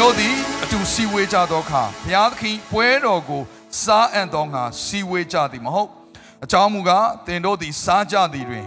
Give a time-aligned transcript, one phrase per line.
[0.00, 3.42] တို့သည်အတူစီဝေးကြသောအခါဘုရားသခင်ပွဲတော်ကို
[3.82, 5.90] စားအံ့သောငါစီဝေးကြသည်မဟုတ်
[6.44, 8.66] အကြောင်းမူကားသင်တို့သည်စားကြသည်တွင်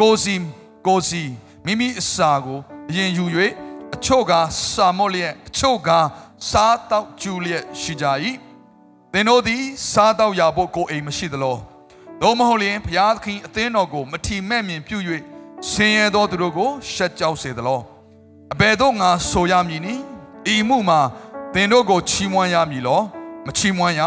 [0.00, 0.34] ကိုယ်စီ
[0.86, 1.22] ကိုယ်စီ
[1.66, 2.58] မိမိအစာကို
[2.90, 3.24] အရင်ယူ၍
[3.94, 4.32] အချို့က
[4.72, 5.90] စာမော့လျက်အချို့က
[6.50, 8.06] စားတော့ကျူလျက်ရှိကြ၏
[9.12, 11.56] သင်တို့သည်စားတော့ရဖို့ကိုယ်အိမ်မရှိသလော
[12.22, 14.98] သို့မဟုတ်လျင်ဘုရားသခင်အသင်းတော်ကိုမထီမဲ့မြင်ပြု၍
[15.70, 17.80] ဆင်းရဲသောသူတို့ကိုရှက်ကြောက်စေသလော
[18.52, 19.96] အဘယ်တော့ငါဆိုရမည်နီ
[20.54, 21.00] ဤမှုမှာ
[21.54, 23.00] သင်တို့ကိုချီးမွမ်းရမည်လော
[23.46, 24.00] မချီးမွမ်းရ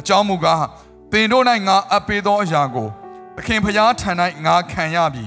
[0.00, 0.64] အကြောင်းမူကား
[1.12, 2.88] သင်တို့၌ငါအပ်ပေးသောအရာကို
[3.36, 4.10] သခင်ဖျားထံ၌
[4.44, 5.24] ငါခံရပြီ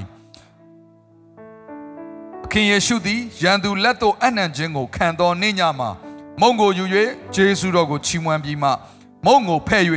[2.44, 5.90] သခင်ယေရှုသည်ယန်သူလက်သို့အနှံခြင်းကိုခံတော်နေ့ညမှာ
[6.42, 6.86] မုံကိုယူ၍
[7.36, 8.70] ဂျေစုတော်ကိုချီးမွမ်းပြီးမှ
[9.26, 9.84] မုံကိုဖဲ့၍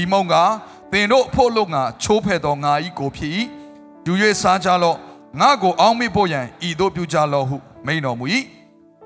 [0.00, 0.34] ဤမုံက
[0.92, 3.32] သင်တို့အဖို့လို့ငါချိုးဖဲ့သောငါဤကိုဖြစ်၏
[4.06, 4.98] ယူ၍စားကြလော့
[5.40, 8.26] ငါကိုအောင်းမေ့ဖို့ရန်ဤတို့ပြုကြလော့ဟုမိန်တော်မူ၏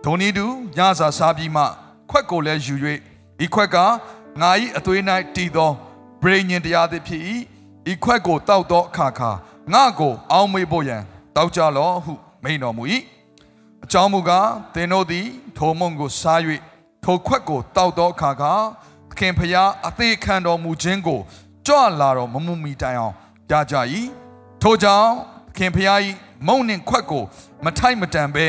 [0.09, 1.62] ဒိုနီတူညစာစားပြီးမှ
[2.11, 2.75] ခွက်ကိုလည်းယူ၍
[3.45, 3.77] ဤခွက်က
[4.41, 5.01] ငါ၏အသွေး၌
[5.37, 5.71] တည်သော
[6.23, 7.23] ဗြိညင်တရားသည်ဖြစ်၏
[7.91, 9.31] ဤခွက်ကိုတောက်သောအခါခါ
[9.73, 11.03] ငါကိုအောင်းမေ့ဖို့ရန်
[11.37, 12.12] တောက်ကြလော့ဟု
[12.43, 12.84] မိန်တော်မူ၏
[13.84, 16.41] အကြောင်းမူကားသင်တို့သည်ထိုမုံကိုစား၍
[17.05, 18.53] ထိုခွက်ကိုတောက်သောအခါခါ
[19.11, 21.21] သခင်ဖျားအသေးခံတော်မူခြင်းကို
[21.67, 23.15] ကြွလာတော်မမူမီတိုင်အောင်
[23.51, 23.77] ကြားကြ၏
[24.62, 25.11] ထိုကြောင့်
[25.49, 25.99] သခင်ဖျား၏
[26.47, 27.25] မုံနှင့်ခွက်ကို
[27.65, 28.47] မထိုက်မတန်ဘဲ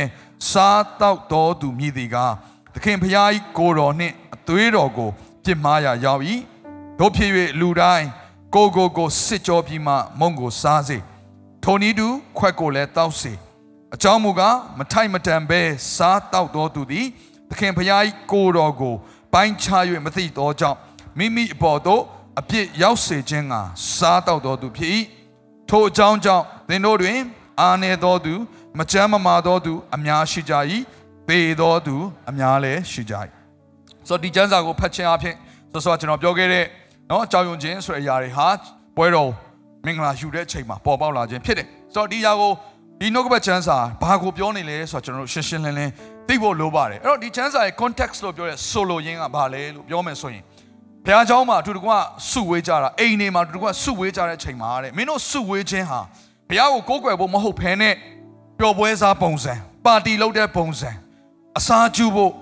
[0.52, 2.34] စားတောက်တော်သူမြည်သည်ကား
[2.74, 5.10] သခင်ဖျား၏ကိုယ်တော်နှင့်အသွေးတော်ကို
[5.44, 6.24] ပြစ်မှားရာရောက်၏
[7.00, 8.08] တို့ဖြစ်၍လူတိုင်း
[8.56, 10.98] ကိုကိုကိုစစ်ကြောပြီးမှမုံကိုစားစေ
[11.64, 12.08] ထိုနည်းတူ
[12.38, 13.34] ခွက်ကိုလည်းတောက်စေ
[13.96, 15.62] အကြောင်းမူကားမထိုက်မတန်ဘဲ
[15.96, 17.06] စားတောက်တော်သူသည်
[17.50, 18.96] သခင်ဖျား၏ကိုယ်တော်ကို
[19.34, 20.78] ပိုင်းခြား၍မသိသောကြောင့်
[21.18, 22.04] မိမိအပေါ်သို့
[22.40, 23.54] အပြစ်ရောက်စေခြင်းက
[23.98, 24.92] စားတောက်တော်သူဖြစ်၏
[25.70, 27.20] ထိုအကြောင်းကြောင့်သင်တို့တွင်
[27.62, 28.34] အာနေတော်သူ
[28.79, 30.55] မကြမ်းမမာတော်သူအများရှိကြ၏
[31.29, 31.97] ပေတော်သူ
[32.31, 33.15] အများလည်းရှိကြ၏
[34.09, 35.35] ဆိုတော့ဒီကျမ်းစာကိုဖတ်ခြင်းအပြင်
[35.73, 36.65] ဆိုတော့ကျွန်တော်ပြောခဲ့တဲ့
[37.09, 38.49] เนาะအကြောင်းယုံခြင်းဆိုတဲ့အရာတွေဟာ
[38.97, 39.31] ပွဲတော်
[39.87, 42.53] မင်္ဂလာယူတဲ့အချိန်မှာပေါ်ပေါက်လာခြင်းဖြစ်တယ်ဆိုတော့ဒီအရာကို
[43.01, 45.93] ဒီနှုတ်ကပတ်ကျမ်းစာဘာကိုပြောနေလဲဆိုတော့ကျွန်တော်တို့ရှင်းရှင်းလင်းလင်း
[46.29, 50.43] သိဖို့လိုပါတယ်အဲ့တော့ဒီကျမ်းစာရဲ့ context လို့ပြောတဲ့ solo ရင်းကဘာလဲလို့ပြောမယ်ဆိုရင်
[51.07, 51.91] ဘုရားเจ้าမှာအတူတကွ
[52.31, 56.01] စုဝေးကြတာအိမ်နေမှာအတူတကွစုဝေးကြတဲ့အချိန်မှာတဲ့မင်းတို့စုဝေးခြင်းဟာ
[56.49, 57.95] ဘုရားကိုကိုးကွယ်ဖို့မဟုတ်ဘဲနဲ့
[58.60, 59.54] ပျော်ပွဲစားပုံစံ
[59.86, 60.90] ပါတီလုပ်တဲ့ပုံစံ
[61.58, 62.34] အစားကျူဖို့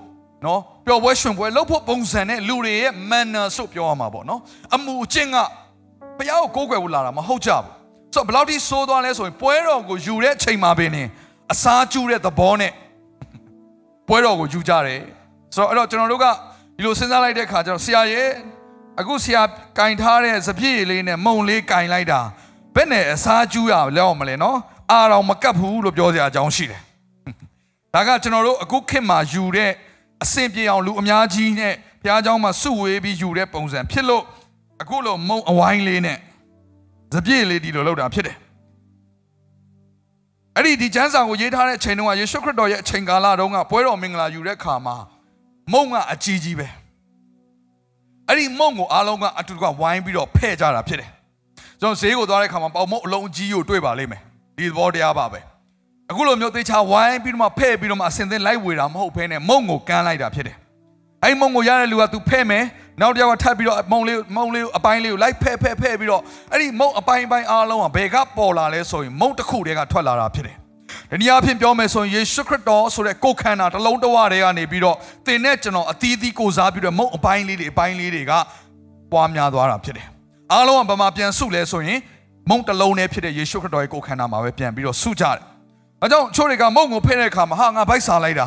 [0.46, 4.40] နော်ပျော်ပွဲရွှင်ပွဲလုပ်ဖို့ပုံစံနဲ့လူတွေရဲ့ manner ဆိုပြောရမှာပေါ့နော်
[4.74, 5.36] အမှုအကျင့်က
[6.18, 7.66] ဘုရားကိုကိုးကွယ်ဖို့လာတာမဟုတ်ကြဘူး
[8.14, 10.90] ဆိုတော့ဘယ်လောက်ထိဆိုးသွားလဲဆိုရင်ပွဲတော်ကိုယူတဲ့အချိန်မှာပင်
[11.52, 12.72] အစားကျူတဲ့သဘောနဲ့
[14.08, 15.00] ပွဲတော်ကိုယူကြတယ်
[15.54, 16.26] ဆိုတော့အဲ့တော့ကျွန်တော်တို့က
[16.76, 18.28] ဒီလိုစဉ်းစားလိုက်တဲ့အခါကျတော့ဆရာရဲ့
[19.00, 19.42] အခုဆရာ
[19.78, 22.20] ကင်ထားတဲ့စပြည့်လေးနဲ့မုံလေးကင်လိုက်တာ
[22.74, 24.58] ဘယ်နဲ့အစားကျူးရလဲအောင်မလဲနော်
[24.90, 26.80] အာရောင်မကပ်ဘူးလို့ပြောစရာအကြောင်းရှိတယ်။
[27.94, 29.70] ဒါကကျွန်တော်တို့အခုခေတ်မှာယူတဲ့
[30.24, 34.22] အဆင်ပြေအောင်လူအများကြီးနဲ့ဘုရားကျောင်းမှာစုဝေးပြီးယူတဲ့ပုံစံဖြစ်လို့
[34.82, 36.18] အခုလိုမုံအဝိုင်းလေးနဲ့
[37.14, 38.36] စပြည့်လေးဒီလိုလောက်တာဖြစ်တယ်။
[40.56, 44.96] အဲ့ဒီဒီကျမ်းစာကိုရေးထားတဲ့အချိန်တုန်းကယေရှုခရစ်တော်ရဲ့အချိန်ကာလတုန်းကပွဲတော်မင်္ဂလာယူတဲ့အခါမှာ
[45.72, 46.68] မုံကအကြီးကြီးပဲ။
[48.28, 51.10] အဲ့ဒီမုံကိုအားလုံးကအတူတကဝိုင်းပြီးတော့ဖဲ့ကြတာဖြစ်တယ်။
[51.80, 54.22] ကျွန်တော်ဈေးကိုသွားတဲ့အခါမှာပေါမုံအလုံးကြီးကိုတွေ့ပါလိမ့်မယ်။
[54.56, 55.40] ဒီသဘောတရားပါပဲ
[56.10, 60.56] အခုလိုမျိုးသေချာဝိုင်းပြီးတော့မှဖဲ့ပြီးတော့မှအစင်သင်လိုက်ဝေတာမဟုတ်ဘဲနဲ့မုံကိုကမ်းလိုက်တာဖြစ်တယ်
[61.24, 62.64] အဲ့မုံကိုရတဲ့လူက तू ဖဲ့မယ်
[63.00, 66.22] နောက်တစ်ယောက်ကထပ်ပြီးတော့မုံလေးမုံလေးအပိုင်းလေးကိုလိုက်ဖဲ့ဖဲ့ဖဲ့ပြီးတော့
[66.52, 70.56] အဲ့ဒီမုံအပိုင်းပိုင်းအားလုံးကဘယ်ကပေါ်လာလဲဆိုရင်မုံတစ်ခုတည်းကထွက်လာတာဖြစ်တယ်
[71.10, 74.96] ဒီနေရာဖြင့်ပြောမယ်ဆိုရင်ယေရှုခရစ်တော်ဆိုတဲ့ကိုယ်ခန္ဓာတစ်လုံးတစ်ဝတည်းကနေပြီးတော့
[75.26, 78.32] သင်နဲ့ကျွန်တော်အသီးသီးကိုစားပြီးတော့မုံအပိုင်းလေးတွေအပိုင်းလေးတွေက
[79.12, 80.06] ပွားများသွားတာဖြစ်တယ်
[80.52, 81.98] အားလုံးကဘာမှပြန်စုလဲဆိုရင်
[82.50, 85.40] မုံတစ်လုံးနဲ့ဖြစ်တဲ့ယေရှုခရစ်တော်ရဲ့ကိုယ်ခန္ဓာမှာပဲပြန်ပြီးတော့စုကြတယ်။
[86.02, 88.46] အဲကြောင့်ချို့တွေကမုံကိုဖဲ့တဲ့အခါမှာဟာငါဗိုက်စားလိုက်တာ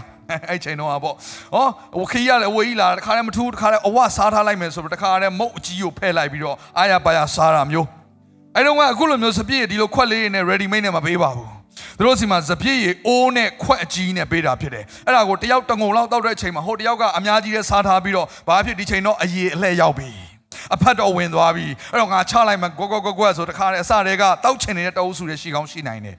[0.49, 1.15] အဲ့ချိန်တော့ပေါ့။
[1.53, 1.65] ဟော
[1.99, 7.87] ဝခီးရတယ်ဝေးကြီးလာတခါတည်းမထူးတခါတည်းအဝစားထားလိုက်မယ်ဆိုတော့တခါတည်းမုံအကြီးကိုဖဲ့လိုက်ပြီးတော့အာရပါရစားတာမျိုး။
[8.55, 11.49] အဲ့တော့ကအခုလိုမျိုးစပြည့်ဒီလိုခွက်လေးတွေနဲ့ ready made နဲ့မပေးပါဘူး။
[11.97, 20.09] သူတို့စီမှာစပြည့်ရေအိုးနဲ့ခွက်အကြီးနဲ့ပေးတာဖြစ်တယ်။အဲ့ဒါကိုတယောက်တငုံလောက်တောက်တဲ့အချိန်မှာဟိုတယောက်ကအများကြီးနဲ့စားထားပြီးတော့ဘာဖြစ်ဒီချိန်တော့အရေအလှဲ့ရောက်ပြီ။
[20.75, 26.15] အဖတ်တော်ဝင်သွားပြီအဲ့တော့ငါချလိုက်မှကွက်ကွက်ကွက်ကွက်ဆိုတခါတည်းအစတွေကတောက်ချင်နေတဲ့တအုပ်စုတွေရှိကောင်းရှိနိုင်တယ်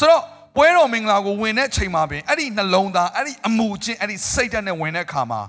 [0.00, 0.22] ဆိုတော့
[0.56, 5.40] ဘပွဲတော်မင်္ဂလာကိုဝင်တဲ့ချိန်မှာပင်အဲ့ဒီနှလုံးသားအဲ့ဒီအမှုချင်းအဲ့ဒီစိတ်ဓာတ်နဲ့ဝင်တဲ့အခါမှာ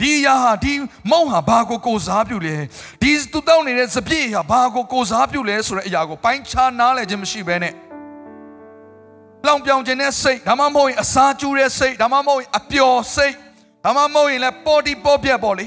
[0.00, 0.74] ဒီအရာဟာဒီ
[1.10, 2.56] မုံဟာဘာကိုကိုစားပြုလဲ
[3.02, 7.74] ဒီသူတောင်းနေတဲ့စပြည့်ဟာဘာကိုကိုစားပြုလဲဆိုတဲ့အရာကိုပိုင်းခြားနားလည်ခြင်းမရှိဘဲနဲ့
[9.46, 13.34] လောင်ပြောင်ခြင်းတဲ့စိတ်ဒါမှမဟုတ်ရင်အစာကျူးတဲ့စိတ်ဒါမှမဟုတ်ရင်အပျော်စိတ်
[13.84, 15.66] ဒါမှမဟုတ်ရင်လည်းပေါ်တီပေါ်ပြက်ပေါ့လေ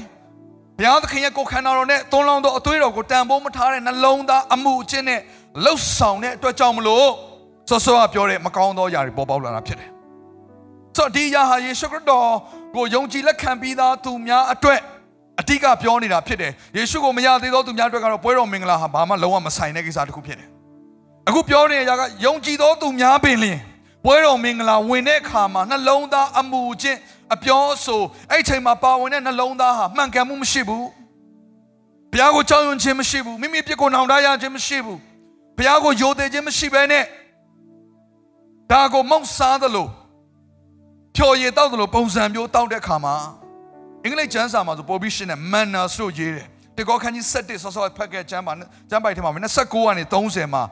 [0.77, 5.19] ဘုရားသခင်ရဲ့ကိုယ်ခန္ဓာတော်နဲ့သွန်းလောင်းသောအသွေးတော်ကိုတန်ဖိုးမထားတဲ့နှလုံးသားအမှုအချင်းနဲ့
[5.63, 7.07] လှုပ်ဆောင်တဲ့အတွက်ကြောင့်မလို့
[7.69, 9.89] ဆောစောကပြောတဲ့မကောင်းသောຢာတွေပေါ်ပေါက်လာတာဖြစ်တယ်။
[10.97, 12.27] ဆိုတော့ဒီຢာဟာယေရှုခရစ်တော်
[12.75, 14.79] ကိုယုံကြည်လက်ခံပြီးသားသူများအတွက်
[15.39, 20.47] အတိကပြောနေတာဖြစ်တယ်။ယေရှုကိုမရသေးသောသူများအတွက်ကတော့ပွဲတော်မင်္ဂလာဟာဘာမှလုံးဝမဆိုင်တဲ့ကိစ္စတစ်ခုဖြစ်တယ်။
[21.27, 23.59] အခုပြောနေတဲ့ຢာကယုံကြည်သောသူများပင်လျင်
[24.05, 26.99] ပွဲတော်မင်္ဂလာဝင်တဲ့အခါမှာနှလုံးသားအမှုချင်း
[27.34, 28.00] အပြောဆို
[28.30, 30.84] အဲ့ချိန်မှာပါဝင်တဲ့နှလုံးသားဟာမှန်ကန်မှုမရှိဘူး။
[32.12, 34.98] ဘုရားကိုကြောက်ရွံ့ခြင်းမရှိဘူး။မိမိပြစ်ကိုနှောင်တရခြင်းမရှိဘူး။
[35.56, 37.04] ဘုရားကိုယိုသေးခြင်းမရှိဘဲနဲ့
[38.70, 39.86] ဒါကိုမောက်စားသလို
[41.16, 43.14] ဖြော်ရည်တောက်သလိုပုံစံမျိုးတောက်တဲ့ခါမှာ
[44.04, 48.52] အင်္ဂလိပ်ကျမ်းစာမှာဆိုပေါ်ပြီးရှင်းတဲ့ manners လို့ရေးတယ်တေကောခန်းကြီး7ဆော့ဆော့ဖတ်ခဲ့ကျမ်းပါ
[48.90, 50.62] ကျမ်းပိုက်ထဲမှာ29ကနေ30မှာ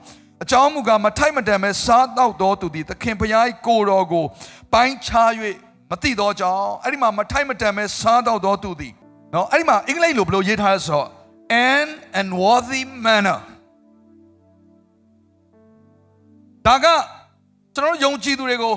[0.42, 4.24] အကြောင်းမူကားမထိုက်မတန်ပဲစားတော့တော်သူသည်သခင်ဖျားကိုတော်ကို
[4.72, 5.30] ပိုင်းခြား၍
[5.92, 8.92] မသိတော့ကြောင်းအဲ့ဒီမှာမထိုက်မတန်ပဲစားတော့တော်သူသည်
[9.34, 11.08] နော်အဲ့ဒီမှာအင်္ဂလိပ်လိုဘယ်လိုရေးထားလဲဆိုတော့
[11.72, 11.86] an
[12.18, 13.38] and worthy manner
[16.66, 16.86] ဒါက
[17.74, 18.74] ကျွန်တော်ယုံကြည်သူတွေကို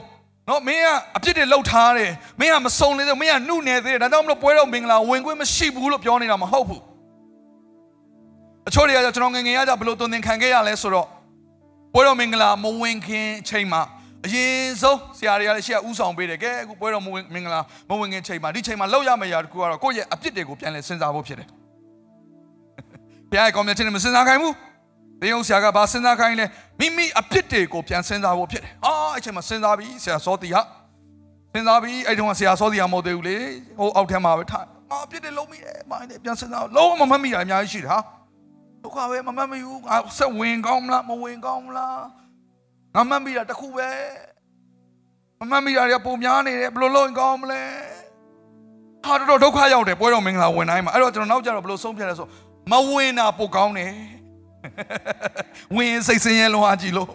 [0.49, 6.81] နော်မင်းကအပြစ်တွေလှုပ်ထားတယ်မင်းကမစုံနေသေးမင်းကနှုတ်နေသေးတယ်ဒါကြောင့်မလို့ပွဲတော်မင်္ဂလာဝင်ခွင့်မရှိဘူးလို့ပြောနေတာမဟုတ်ဘူး
[8.67, 11.07] အချို့တွေကကျွန်တော်ငငယ်ရကြဘလို့တုံသင်ခံခဲ့ရလဲဆိုတော့
[11.93, 13.81] ပွဲတော်မင်္ဂလာမဝင်ခင်အချိန်မှာ
[14.25, 21.47] အရင်ဆုံးဆရာတွေကလည်းရှေ့ကဥဆောင်ပေးတယ်ကဲအခုပွဲတော်မဝင်မင်္ဂလာမဝင်ခင်ချိန်မှာဒီချိန်မှာလောက်ရမယ့်ຢာတခုကတော့ကိုယ့်ရဲ့အပြစ်တွေကိုပြန်လဲစဉ်းစားဖို့ဖြစ်တယ်
[23.29, 24.55] ဘုရားရဲ့ကောင်းမြတ်ခြင်းနဲ့မစဉ်းစားခိုင်းဘူး
[25.21, 26.45] တေယုံဆရာကဘာစဉ်းစားခိုင်းလဲ
[26.79, 30.61] မိမိအဖြစ်တွေကိုပြန်စဉ်းစားဖို့ဖြစ်တယ်။အာအဲ့ချိန်မှာစဉ်းစားပြီးဆရာစောတီဟာ
[31.53, 33.37] စဉ်းစားပြီးအဲ့တုန်းကဆရာစောတီဟာမဟုတ်သေးဘူးလေ။
[33.79, 37.99] ဟိုအောက်ထဲမှာပဲထား။အာအဖြစ်တွေလုံးမိတယ်။မိုင်းတယ်ပြန်စဉ်းစားလုံးဝမမှတ်မိတာအများကြီးရှိတယ်ဟာ။
[38.83, 41.99] ဒုက္ခပဲမမှတ်မိဘူး။ငါဆက်ဝင်ကောင်းမလားမဝင်ကောင်းမလား။
[42.95, 43.89] ငါမှတ်မိတာတခုပဲ။
[45.39, 47.61] မမှတ်မိတာတွေပုံများနေတယ်ဘယ်လိုလုပ်ရင်ကောင်းမလဲ။
[49.05, 52.27] ဟာတော်တော်ဒုက္ခရောက်တယ်ပွဲတော်မင်္ဂလာဝင်တိုင်းမှာအဲ့တော့ကျွန်တော်နောက်ကြတော့ဘယ်လိုဆုံးဖြတ်လဲဆို
[52.71, 53.93] မဝင်တာပိုကောင်းတယ်။
[55.75, 57.09] ဝင်စိတ်ဆင်းရဲလုံးအားကြီးလို့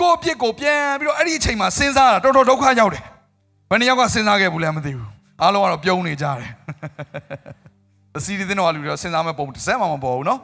[0.00, 3.04] ကိုယ့်အပြစ်ကိုပြန်ပြီးတော့အဲ့ဒီအချိန်မှာစဉ်းစားတာတော်တော်ဒုက္ခရောက်တယ်
[3.70, 5.10] ဘယ်နှယောက်ကစဉ်းစားခဲ့ဘူးလဲမသိဘူး
[5.42, 6.50] အားလုံးကတော့ပြုံးနေကြတယ်
[8.16, 10.40] အစီအစဉ်တော်လူတွေတော့စဉ်းစားမဲ့ပုံတစ်စက်မှမပေါ်ဘူးနော်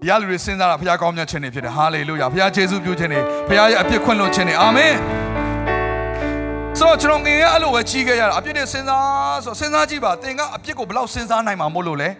[0.00, 4.94] ဒီရလူတွေစဉ်းစားတာဘုရားကောင်းမြတ်ခြင်းတွေဖြစ်တယ်ဟာလေလုယာဘုရားယေရှုပြုခြင်းတွေဘုရားရဲ့အပြစ်ခွင့်လွှတ်ခြင်းတွေအာမင်
[6.78, 12.10] ဆိုတော့ကျွန်တော်ငယ်ရအဲ့လိုပဲကြီးခဲ့ရတာအပြစ်တွေစဉ်းစားဆိုစဉ်းစားကြည့်ပါသင်ကအပြစ်ကိုဘယ်လောက်စဉ်းစားနိုင်မှာမို့လို့လဲ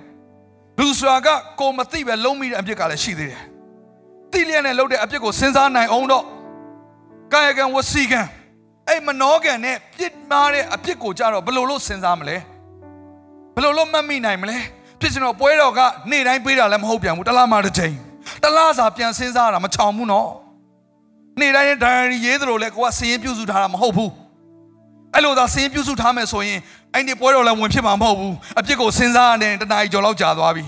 [0.78, 1.28] လူစွာက
[1.60, 3.42] ကိုမသိပဲလုံးမိတဲ့အပြစ်ကလည်းရှိသေးတယ်။
[4.32, 6.24] သိလျက်နဲ့လုပ်တဲ့အပြစ်ကိုစဉ်းစားနိုင်အောင်တော့
[7.32, 8.20] ကာယကံဝစီကံ
[8.88, 12.36] အဲ့မနောကံနဲ့ပြစ်မှားတဲ့အပြစ်ကိုကြတော့ဘယ်လိုလုပ်စဉ်းစားမလဲ။
[13.54, 14.58] ဘယ်လိုလုပ်မှတ်မိနိုင်မလဲ။
[15.00, 15.80] ဖြစ်စင်တော့ပွဲတော်က
[16.10, 17.94] နေ့တိုင်းပေးတာလည်းမဟုတ်ပြန်ဘူးတစ်လားမှတစ်ချိန်
[18.42, 20.28] တစ်လားစာပြန်စဉ်းစားတာမချောင်ဘူးနော်။
[21.40, 24.10] နေ့တိုင်းဒိုင်ရီရေးသလိုလဲကိုကစည်ရင်ပြုစုထားတာမဟုတ်ဘူး။
[25.14, 26.58] အဲ့လိုသာစည်ရင်ပြုစုထားမယ်ဆိုရင်
[26.94, 30.64] အဲ့ဒီပွဲတော်လည်းဝင်ဖြစ်မှာမဟုတ်ဘူးအပြစ်ကိုစဉ်းစားနေတဲ့တနားကြီးကျော်လောက်ကြာသွားပြီ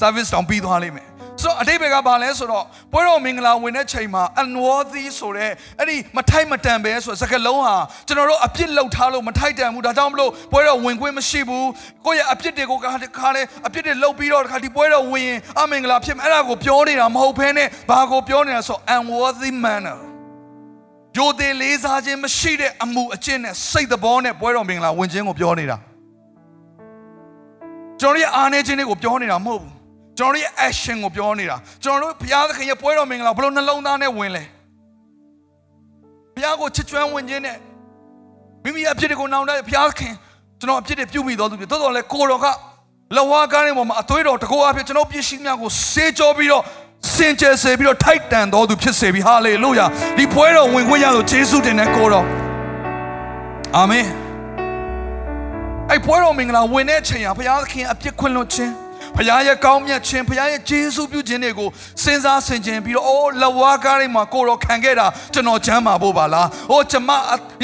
[0.00, 1.07] service တောင်ပြီးသွားလိမ့်မယ်
[1.42, 7.76] ဆိုတော့အတိတ်ဘက်ကဘာလဲဆိုတော့ပွဲတော်မင်္ဂလာဝင်တဲ့ချိန်မှာ unworthy ဆိုတဲ့အဲ့ဒီမထိုက်မတန်ပဲဆိုတဲ့စကားလုံးဟာ
[8.06, 11.68] ကျွန်တော်တို့အပြစ်လောက်ထားလို့မထိုက်တန်ဘူးဒါကြောင့်မလို့ပွဲတော်ဝင်ခွင့်မရှိဘူး
[12.06, 12.78] ကိုယ့်ရဲ့အပြစ်တွေကို
[13.18, 19.98] ခါလေအပြစ်တွေလောက်ပြီးတော့ခါဒီပွဲတော်ဝင်ရင်အမင်္ဂလာဖြစ်မယ်အဲ့ဒါကိုပြောနေတာမဟုတ်ဘဲနဲ့ဘာကိုပြောနေတာဆို unworthy manner
[21.16, 25.76] ယိုသေးလေးစားခြင်းမရှိတဲ့အမှုအကျင့်နဲ့စိတ်သဘောနဲ့ပွဲတော်မင်္ဂလာဝင်ခြင်းကိုပြောနေတာ
[28.00, 29.77] ကျွန်တော်ရဲ့အားနည်းခြင်းတွေကိုပြောနေတာမဟုတ်ဘူး
[30.18, 34.44] ကျွန်တော်ရဲ့ action ကိုပြောနေတာကျွန်တော်တို့ဘုရားသခင်ရဲ့ပွဲတော်မင်္ဂလာဘယ်လိုနှလုံးသားနဲ့ဝင်လဲ
[36.34, 37.56] ဘုရားကိုချစ်ကျွမ်းဝင်ခြင်းနဲ့
[38.64, 40.14] မိမိအဖြစ်တွေကိုနောင်တဘုရားသခင်
[40.60, 42.46] ကျွန်တော်အဖြစ်တွေပြုမိတော်သူတွေတော်တော်လဲကိုတော်က
[43.16, 46.62] လဝါကားတဲ့ပေါ်မှာအသွေးတော်တကောအဖြစ်ကျွန်တော်ပြည့်ရှိများကိုစေကြောပြီးတော့
[47.14, 52.26] စင်ကြယ်စေပြီးတော့ထိုက်တန်တော်သူဖြစ်စေပြီဟာလေလုယာဒီပွဲတော်ဝင်ခွင့်ရလို့ယေရှုတင်တဲ့ကိုတော်
[53.76, 54.06] အာမင်
[55.90, 58.72] အဲ့ပွဲတော်မင်္ဂလာဝင်တဲ့အချိန်ဟာဘုရားသခင်အပြစ်ခွင့်လွှတ်ခြင်း
[59.18, 61.68] ဘုရားရဲ့ကောင်းမြတ်ခြင်းဘုရားရဲ့ကျေးဇူးပြုခြင်းတွေကို
[62.02, 67.10] စဉ်းစားဆင်ခြင်ပြီးတော့အိုးလဝါကားတွေမှာကိုတော်ခံခဲ့တာကျွန်တော်ချမ်းပါဖို့ပါလား။အိုးကျမ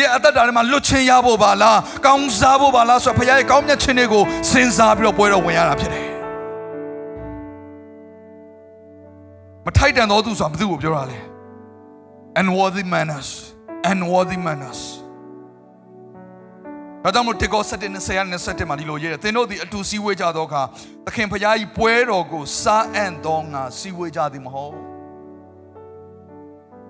[0.00, 6.06] ရဲ့အသက်တာတွေမှာလွတ်ချင်းရဖို့ပါလား။ကောင်းစားဖို့ပါလားဆိုတော့ဘုရားရဲ့ကောင်းမြတ်ခြင်းတွေကိုစဉ်းစားပြီးတော့ပွဲတော်ဝင်ရတာဖြစ်တယ်။
[9.64, 11.18] မထိုက်တန်သောသူဆိုတာဘယ်သူကိုပြောတာလဲ
[12.40, 13.28] unworthy manners
[13.90, 15.03] unworthy manners
[17.06, 20.62] ဒါကြောင့်မို့တေကော7နဲ့10နဲ့7မှာဒီလိုရေးတယ်သင်တို့ဒီအတူစည်းဝေးကြသောအခါ
[21.06, 24.76] သခင်ဖျားကြီးပွဲတော်ကိုစားအံ့သောငါစည်းဝေးကြသည်မဟုတ်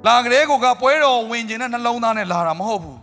[0.06, 2.98] လာကလေးကိုကပွဲတော်ဝင်ခြင်းနဲ့နှလုံးသားနဲ့လာတာမဟုတ်ဘူး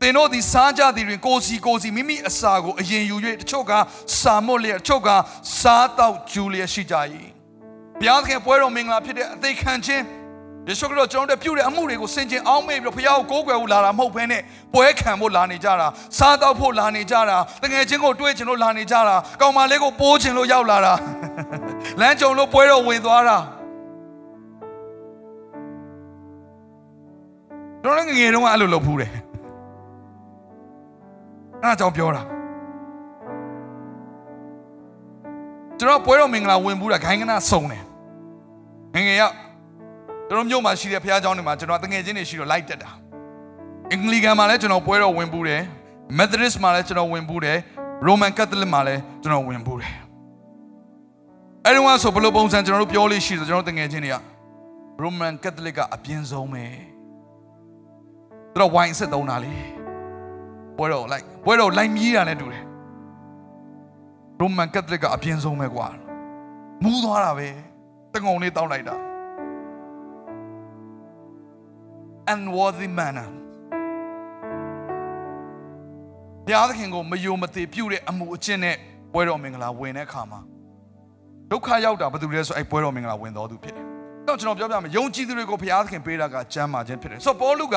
[0.00, 3.72] သင်တို့ဒီစားကြသည်တွင်ကိုစီကိုစီမိမိအစာကိုအရင်ယူ၍တချို့က
[4.20, 5.08] စာမွတ်လျက်တချို့က
[5.60, 6.94] စားတောက်ကျူလျက်ရှိကြ၏
[8.00, 10.02] ဘုရားသခင်ပွဲတော်မင်္ဂလာဖြစ်တဲ့အသေးခံခြင်း
[10.68, 14.42] ယေရှုခရစ်တော်ကျွန်တော်တို့ပြုတဲ့အမှုတွေကိုဆင်ခြင်အောင်မေ့ပြီးတော့ဘုရားကိုကိုးကွယ်ဖို့လာတာမဟုတ်ဘဲနဲ့
[14.74, 15.86] ပွဲခံဖို့လာနေကြတာ
[16.18, 20.92] စားတောက်ဖို့လာနေကြတာတငယ်ချင်းကိုတွေးချင်လို့လာနေကြတာကောင်မလေးကိုပိုးချင်လို့ရောက်လာတာ
[22.00, 23.38] လမ်းကြုံလို့ပွဲတော်ဝင်သွားတာ
[27.82, 29.10] ကျွန်တော်ငငယ်တုန်းကအဲ့လိုလုပ်ဖူးတယ်
[31.62, 32.22] အဲ့ဒါကြောင့်ပြောတာ
[35.78, 37.82] ကျွန်တော်ပွဲတော်မင်္ဂလာဝင်ဘူးတာခိုင်းကနာစုံတယ်
[38.94, 39.45] ငငယ်ရောက်
[40.28, 42.90] ကျွန်တော်မြို့မှာရှိတဲ့ဘုရားကျောင်းတွေမှာကျွန်တော်တငယ်ချင်းတွေရှိတော့လိုက်တက်တာ
[43.90, 45.62] အင်္ဂလိကန်မှာလည်းကျွန်တော်ပွဲတော်ဝင်ဘူးတယ်
[46.18, 47.58] မက်သရစ်မှာလည်းကျွန်တော်ဝင်ဘူးတယ်
[48.06, 49.94] ရိုမန်ကက်သလစ်မှာလည်းကျွန်တော်ဝင်ဘူးတယ်
[51.64, 54.16] အဲ့ဒီမှာဆိုဘယ်လိုပုံစံကျွန်တော်တို့ပြောလို့ရှိတယ်ကျွန်တော်တငယ်ချင်းတွေက
[55.00, 56.64] ရိုမန်ကက်သလစ်ကအပြင်းဆုံးပဲ
[58.52, 59.54] သူတို့ဝိုင်းဆက်သုံးတာလေ
[60.76, 62.64] ပွဲတော်လိုက်ပွဲတော်လိုက်မြည်တာနဲ့တူတယ်
[64.40, 65.86] ရိုမန်ကက်သလစ်ကအပြင်းဆုံးပဲကွာ
[66.82, 67.48] မူးသွားတာပဲ
[68.14, 69.05] တငုံလေးတောက်လိုက်တာ
[72.32, 73.28] unworthy manner
[76.46, 78.76] ဘုရားသခင်ကိုမယုံမသိပြုတဲ့အမှုအကျင့်နဲ့
[79.12, 80.40] ပွဲတော်မင်္ဂလာဝင်တဲ့အခါမှာ
[81.50, 83.84] ဒုက္ခရောက်တာဘာလို့လဲဆိုအဲ့ပွဲတော်မင်္ဂလာဝင်တော်သူဖြစ်တယ်။
[84.28, 87.76] တော့ကျွန်တော်ပြောပြမယ်ယုံကြည်သူတွေကိုဘုရားသခင်ပေးတာကကျမ်းမာခြင်းဖြစ်တယ်။ဆိုတော့ပေါလုက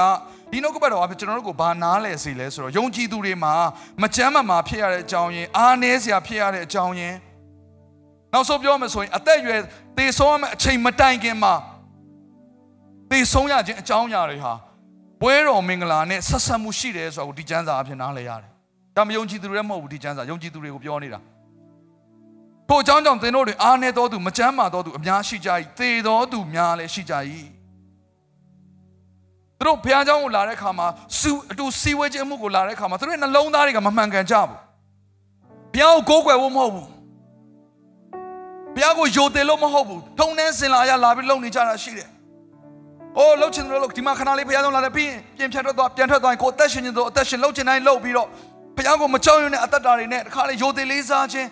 [0.51, 3.53] ဒီနှုတ်ကပတ်တော်အဖြစ်ကျွန်တော်တို့ကိုဘာနားလဲစေလဲဆိုတော့ယုံကြည်သူတွေမှာ
[4.01, 7.18] မကျမ်းမာမှာဖြစ်ရတဲ့အကြောင်းရင်းအားနည်းစရာဖြစ်ရတဲ့အကြောင်းရင်း
[8.34, 9.62] နောက်ဆုံးပြောမယ်ဆိုရင်အသက်အရွယ်
[9.98, 11.53] သေဆုံးရမယ့်အချိန်မတိုင်ခင်မှာ
[13.12, 14.54] သေဆုံးရခြင်းအကြောင်းအရာတွေဟာ
[15.22, 18.51] ပွဲတော်မင်္ဂလာနဲ့ဆက်ဆက်မှုရှိတယ်ဆိုတာကိုဒီကျမ်းစာအဖြစ်နားလည်ရတယ်။
[18.96, 21.20] ဒါမယုံကြည်သူတွေလည်းမဟုတ်ဘူးဒီကျမ်းစာယုံကြည်သူတွေကိုပြောနေတာ။
[22.70, 25.50] ထို့အကြောင်းကြောင့်သင်တို့တွေအားနည်းတော်သူမကျမ်းမာတော်သူအများရှိကြ၏။
[25.80, 27.13] သေတော်သူများလည်းရှိကြ၏။
[29.58, 30.88] သူတို့ဘုရားကျောင်းကိုလာတဲ့အခါမှာ
[31.20, 34.58] စုအတူစီဝဲခြင်းမှုကိုလာတဲ့အခါမှာသူတို့ရဲ့နှလုံးသားတွေကမမှန်ကန်ကြဘူး။
[35.74, 36.86] ဘုရားကိုကိုးကွယ်ဖို့မဟုတ်ဘူး။
[38.75, 42.10] ဘုရားကိုယိုတယ်လို့မဟုတ်ဘူး။ထုံနှင်းစင်လာရလာပြီးလုံနေကြတာရှိတယ်။
[43.18, 48.28] အိုးလှုပ်ချင်တယ်လို့ဒီမှာခဏလေးဘုရားကြောင့်လာတယ်ပြီးရင်ပြင်ဖြတ်ထွက်သွားပြန်ထွက်သွားရင်ကိုအသက်ရှင်နေတော့အသက်ရှင်လှုပ်ချင်တိုင်းလှုပ်ပြီးတော့
[48.78, 51.48] ဘုရားကိုမကြောက်ရွံ့တဲ့အသက်တာတွေနဲ့တခါလေယိုသေးလေးစားခြင်း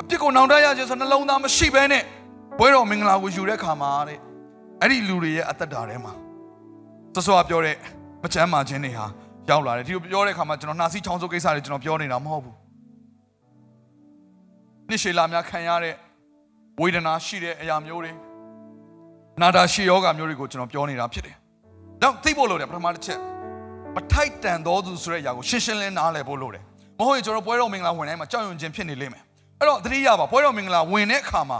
[0.00, 2.02] အပြစ်ကိုနောင်တရခြင်းဆိုနှလုံးသားမရှိဘဲနဲ့
[2.58, 4.18] ဘွဲတော်မင်္ဂလာကိုယူတဲ့ခါမှာတဲ့
[4.80, 6.12] အဲ့ဒီလူတွေရဲ့အသက်တာထဲမှာ
[7.14, 7.76] သစောပြောတဲ့
[8.22, 9.06] မချမ်းမာခြင်းတွေဟာ
[9.50, 12.56] ရောက်လာတယ်ဒီလိုပြောတဲ့ခါမှာကျွန်တော်နှာစီးချောင်းစိုးကိစ္စတွေကျွန်တော်ပြောနေတာမဟုတ်ဘူး
[14.88, 15.94] နှစ်ရှည်လာများခံရတဲ့
[16.80, 18.12] ဝေဒနာရှိတဲ့အရာမျိုးတွေ
[19.40, 21.34] နာတာရှေယောဂမျိုးတွေကိုကျွန်တော်ပြောနေတာဖြစ်တယ်။
[22.02, 23.18] တော့သိဖို့လိုတယ်ပထမတစ်ချက်
[23.94, 26.62] မထိုက်တန်သောသူဆိုတဲ့အရာကိုရှင်းရှင်းလင်းနားလည်ဖို့လိုတယ်။
[26.98, 29.22] မဟုတ်ရင်ကျွန်တော်ပွဲတော်မင်္ဂလာဝင်တိုင်းမှာကြောက်ရွံ့ခြင်းဖြစ်နေလိမ့်မယ်။
[29.60, 31.58] အဲ့တော့သတိရပါပွဲတော်မင်္ဂလာဝင်တဲ့အခါမှာ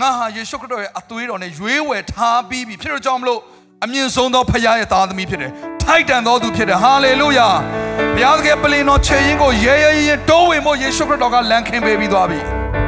[0.00, 3.40] ငါဟာယေရှုခရစ်တော်ရဲ့အသွေးတော်နဲ့ရွေးဝယ်ထားပြီးပြီဖြစ်တော့ကြောင့်မလို့
[3.84, 5.50] အမြင့်ဆုံးသောဖခင်ရဲ့သားသမီးဖြစ်တယ်။
[5.82, 7.48] ထိုက်တန်သောသူဖြစ်တယ်။ဟာလေလုယာ။
[8.14, 12.40] ဘုရားသခင်ပလင်တော်ခြေရင်းကိုရဲရဲရဲတိုးဝင်ဖို့ယေရှုခရစ်တော်ကလမ်းခင်းပေးပြီးသွားပြီ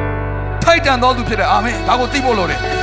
[0.63, 2.59] ။ထိုက်တန်သောသူဖြစ်တယ်။အာမင်။ဒါကိုသိဖို့လိုတယ်။